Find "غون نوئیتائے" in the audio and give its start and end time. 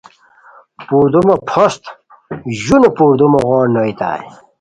3.47-4.21